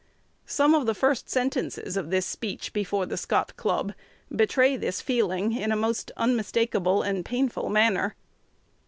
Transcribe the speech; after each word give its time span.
Some 0.47 0.73
of 0.73 0.87
the 0.87 0.95
first 0.95 1.29
sentences 1.29 1.95
of 1.95 2.09
this 2.09 2.25
speech 2.25 2.73
before 2.73 3.05
the 3.05 3.17
"Scott 3.17 3.55
Club" 3.55 3.93
betray 4.35 4.75
this 4.75 4.99
feeling 4.99 5.51
in 5.53 5.71
a 5.71 5.75
most 5.75 6.11
unmistakable 6.17 7.03
and 7.03 7.23
painful 7.23 7.69
manner. 7.69 8.15